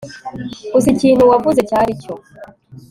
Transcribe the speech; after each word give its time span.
gusa 0.73 0.87
ikintu 0.95 1.23
wavuze 1.31 1.59
cyari 1.69 1.91
cyo 2.01 2.13